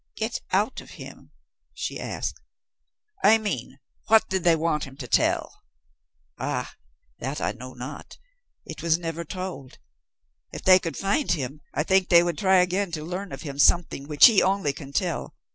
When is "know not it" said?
7.51-8.81